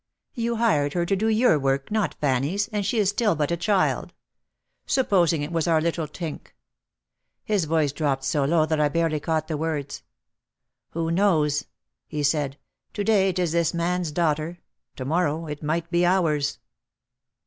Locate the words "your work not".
1.27-2.15